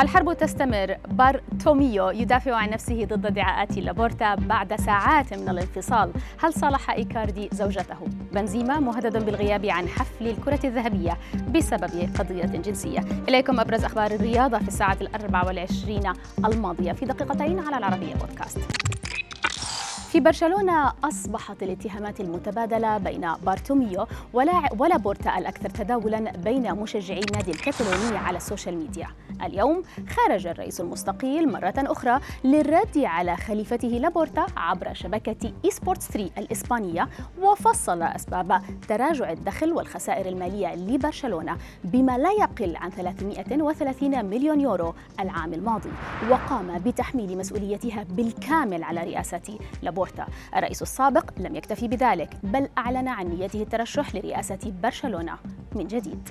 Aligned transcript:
الحرب 0.00 0.32
تستمر. 0.32 0.96
بارتوميو 1.08 2.10
يدافع 2.10 2.54
عن 2.54 2.70
نفسه 2.70 3.04
ضد 3.04 3.26
ادعاءات 3.26 3.78
لابورتا 3.78 4.34
بعد 4.34 4.80
ساعات 4.80 5.34
من 5.34 5.48
الانفصال. 5.48 6.12
هل 6.40 6.52
صالح 6.52 6.90
إيكاردي 6.90 7.48
زوجته؟ 7.52 7.96
بنزيما 8.32 8.80
مهدد 8.80 9.24
بالغياب 9.24 9.66
عن 9.66 9.88
حفل 9.88 10.26
الكرة 10.26 10.60
الذهبية 10.64 11.18
بسبب 11.54 12.10
قضية 12.18 12.44
جنسية. 12.44 13.00
إليكم 13.28 13.60
أبرز 13.60 13.84
أخبار 13.84 14.10
الرياضة 14.10 14.58
في 14.58 14.68
الساعة 14.68 14.96
الأربع 15.00 15.46
والعشرين 15.46 16.12
الماضية 16.44 16.92
في 16.92 17.04
دقيقتين 17.04 17.58
على 17.58 17.78
العربية 17.78 18.14
بودكاست. 18.14 18.60
في 20.10 20.20
برشلونة 20.20 20.92
أصبحت 21.04 21.62
الاتهامات 21.62 22.20
المتبادلة 22.20 22.98
بين 22.98 23.32
بارتوميو 23.46 24.06
ولابورتا 24.78 25.38
الأكثر 25.38 25.70
تداولا 25.70 26.32
بين 26.36 26.74
مشجعي 26.74 27.20
النادي 27.20 27.50
الكتالوني 27.50 28.16
على 28.18 28.36
السوشيال 28.36 28.78
ميديا. 28.78 29.08
اليوم 29.44 29.82
خرج 30.08 30.46
الرئيس 30.46 30.80
المستقيل 30.80 31.52
مرة 31.52 31.74
أخرى 31.78 32.20
للرد 32.44 32.98
على 32.98 33.36
خليفته 33.36 33.88
لابورتا 33.88 34.46
عبر 34.56 34.94
شبكة 34.94 35.52
إي 35.64 35.70
سبورتس 35.70 36.10
3 36.10 36.30
الإسبانية 36.38 37.08
وفصل 37.42 38.02
أسباب 38.02 38.62
تراجع 38.88 39.30
الدخل 39.30 39.72
والخسائر 39.72 40.28
المالية 40.28 40.74
لبرشلونة 40.74 41.56
بما 41.84 42.18
لا 42.18 42.30
يقل 42.32 42.76
عن 42.76 42.90
330 42.90 44.24
مليون 44.24 44.60
يورو 44.60 44.94
العام 45.20 45.54
الماضي 45.54 45.90
وقام 46.30 46.78
بتحميل 46.78 47.38
مسؤوليتها 47.38 48.04
بالكامل 48.10 48.82
على 48.82 49.00
رئاسة 49.00 49.58
لابورتا. 49.82 49.99
الرئيس 50.56 50.82
السابق 50.82 51.24
لم 51.36 51.56
يكتفي 51.56 51.88
بذلك 51.88 52.30
بل 52.42 52.68
أعلن 52.78 53.08
عن 53.08 53.26
نيته 53.26 53.62
الترشح 53.62 54.14
لرئاسة 54.14 54.72
برشلونة 54.82 55.38
من 55.72 55.86
جديد. 55.86 56.28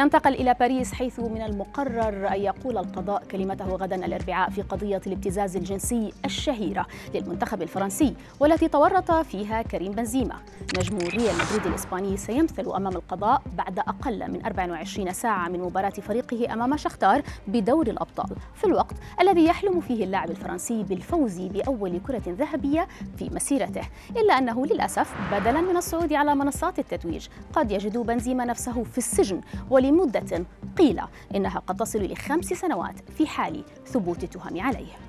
ننتقل 0.00 0.34
إلى 0.34 0.54
باريس 0.60 0.92
حيث 0.92 1.20
من 1.20 1.42
المقرر 1.42 2.28
أن 2.28 2.40
يقول 2.40 2.78
القضاء 2.78 3.22
كلمته 3.30 3.64
غدا 3.64 4.06
الأربعاء 4.06 4.50
في 4.50 4.62
قضية 4.62 5.00
الابتزاز 5.06 5.56
الجنسي 5.56 6.12
الشهيرة 6.24 6.86
للمنتخب 7.14 7.62
الفرنسي 7.62 8.14
والتي 8.40 8.68
تورط 8.68 9.10
فيها 9.12 9.62
كريم 9.62 9.92
بنزيما. 9.92 10.36
نجم 10.78 10.98
ريال 10.98 11.34
مدريد 11.34 11.66
الإسباني 11.66 12.16
سيمثل 12.16 12.72
أمام 12.76 12.96
القضاء 12.96 13.42
بعد 13.58 13.78
أقل 13.78 14.30
من 14.32 14.44
24 14.44 15.12
ساعة 15.12 15.48
من 15.48 15.60
مباراة 15.60 15.90
فريقه 15.90 16.52
أمام 16.52 16.76
شختار 16.76 17.22
بدور 17.48 17.86
الأبطال. 17.86 18.36
في 18.54 18.64
الوقت 18.64 18.94
الذي 19.20 19.44
يحلم 19.44 19.80
فيه 19.80 20.04
اللاعب 20.04 20.30
الفرنسي 20.30 20.82
بالفوز 20.82 21.40
بأول 21.40 22.00
كرة 22.06 22.22
ذهبية 22.28 22.88
في 23.18 23.30
مسيرته. 23.34 23.82
إلا 24.16 24.38
أنه 24.38 24.66
للأسف 24.66 25.14
بدلا 25.32 25.60
من 25.60 25.76
الصعود 25.76 26.12
على 26.12 26.34
منصات 26.34 26.78
التتويج. 26.78 27.26
قد 27.52 27.70
يجد 27.70 27.98
بنزيما 27.98 28.44
نفسه 28.44 28.84
في 28.84 28.98
السجن 28.98 29.40
ولمدة 29.86 30.44
قيل 30.78 31.00
إنها 31.34 31.58
قد 31.58 31.76
تصل 31.76 32.12
لخمس 32.12 32.44
سنوات 32.44 32.94
في 33.18 33.26
حال 33.26 33.64
ثبوت 33.86 34.24
التهم 34.24 34.60
عليه. 34.60 35.05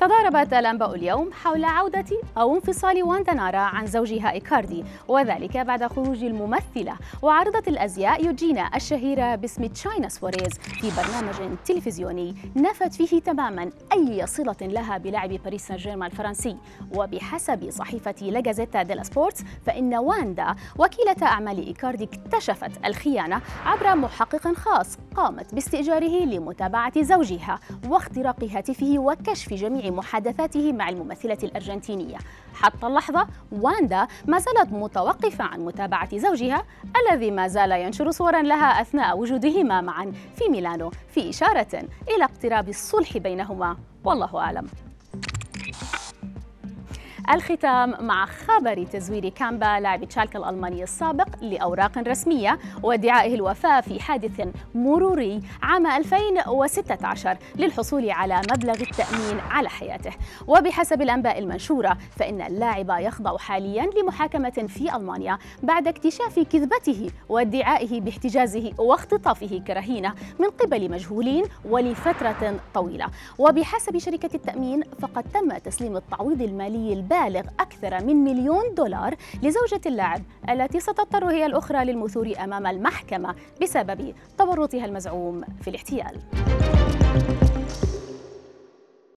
تضاربت 0.00 0.52
الأنباء 0.52 0.94
اليوم 0.94 1.32
حول 1.32 1.64
عودة 1.64 2.04
أو 2.38 2.54
انفصال 2.54 3.02
واندا 3.02 3.34
نارا 3.34 3.58
عن 3.58 3.86
زوجها 3.86 4.30
إيكاردي 4.32 4.84
وذلك 5.08 5.56
بعد 5.56 5.86
خروج 5.86 6.24
الممثلة. 6.24 6.96
وعارضة 7.22 7.62
الأزياء 7.68 8.26
يوجينا 8.26 8.70
الشهيرة 8.76 9.34
باسم 9.34 9.66
تشاينا 9.66 10.08
سواريز 10.08 10.52
في 10.58 10.90
برنامج 10.96 11.56
تلفزيوني 11.64 12.34
نفت 12.56 12.94
فيه 12.94 13.20
تماما 13.20 13.70
أي 13.92 14.26
صلة 14.26 14.56
لها 14.60 14.98
بلاعب 14.98 15.30
باريس 15.30 15.66
سان 15.66 15.76
جيرمان 15.76 16.10
الفرنسي. 16.10 16.56
وبحسب 16.94 17.70
صحيفة 17.70 18.14
لاجازيتا 18.20 18.82
ديلو 18.82 19.02
سبورت 19.02 19.44
فإن 19.66 19.94
واندا 19.94 20.54
وكيلة 20.78 21.16
أعمال 21.22 21.66
إيكاردي 21.66 22.04
اكتشفت 22.04 22.86
الخيانة 22.86 23.40
عبر 23.66 23.96
محقق 23.96 24.52
خاص 24.52 24.98
قامت 25.16 25.54
باستئجاره 25.54 26.24
لمتابعة 26.24 27.02
زوجها 27.02 27.58
واختراق 27.88 28.44
هاتفه 28.44 28.94
وكشف 28.98 29.52
محادثاته 29.90 30.72
مع 30.72 30.88
الممثلة 30.88 31.38
الأرجنتينية. 31.42 32.18
حتى 32.54 32.86
اللحظة 32.86 33.26
واندا 33.52 34.06
ما 34.26 34.38
زالت 34.38 34.72
متوقفة 34.72 35.44
عن 35.44 35.60
متابعة 35.60 36.18
زوجها 36.18 36.64
الذي 37.02 37.30
ما 37.30 37.48
زال 37.48 37.72
ينشر 37.72 38.10
صورا 38.10 38.42
لها 38.42 38.80
أثناء 38.80 39.18
وجودهما 39.18 39.80
معا 39.80 40.12
في 40.36 40.48
ميلانو 40.48 40.90
في 41.08 41.30
إشارة 41.30 41.84
إلى 42.08 42.24
اقتراب 42.24 42.68
الصلح 42.68 43.18
بينهما. 43.18 43.76
والله 44.04 44.38
أعلم. 44.38 44.66
الختام 47.30 47.94
مع 48.00 48.26
خبر 48.26 48.84
تزوير 48.84 49.28
كامبا 49.28 49.80
لاعب 49.80 50.04
تشالكا 50.04 50.38
الألماني 50.38 50.82
السابق 50.82 51.28
لأوراق 51.42 51.98
رسمية 51.98 52.58
وادعائه 52.82 53.34
الوفاة 53.34 53.80
في 53.80 54.00
حادث 54.00 54.48
مروري 54.74 55.42
عام 55.62 55.86
2016 55.86 57.36
للحصول 57.56 58.10
على 58.10 58.40
مبلغ 58.52 58.74
التأمين 58.80 59.40
على 59.50 59.68
حياته. 59.68 60.10
وبحسب 60.46 61.02
الأنباء 61.02 61.38
المنشورة 61.38 61.96
فإن 62.16 62.40
اللاعب 62.40 62.90
يخضع 62.90 63.36
حاليا 63.36 63.90
لمحاكمة 64.02 64.64
في 64.68 64.96
ألمانيا 64.96 65.38
بعد 65.62 65.88
اكتشاف 65.88 66.38
كذبته 66.38 67.10
وادعائه 67.28 68.00
باحتجازه 68.00 68.72
واختطافه 68.78 69.62
كرهينة 69.66 70.14
من 70.38 70.46
قبل 70.46 70.90
مجهولين 70.90 71.44
ولفترة 71.64 72.60
طويلة. 72.74 73.06
وبحسب 73.38 73.98
شركة 73.98 74.30
التأمين 74.34 74.82
فقد 75.00 75.24
تم 75.34 75.58
تسليم 75.58 75.96
التعويض 75.96 76.42
المالي 76.42 76.92
البالغ 76.92 77.15
بالغ 77.24 77.42
أكثر 77.60 78.04
من 78.04 78.16
مليون 78.16 78.74
دولار 78.74 79.14
لزوجة 79.42 79.80
اللاعب 79.86 80.22
التي 80.50 80.80
ستضطر 80.80 81.30
هي 81.30 81.46
الأخرى 81.46 81.84
للمثور 81.84 82.32
أمام 82.44 82.66
المحكمة 82.66 83.34
بسبب 83.62 84.14
تورطها 84.38 84.84
المزعوم 84.84 85.44
في 85.62 85.70
الاحتيال. 85.70 86.20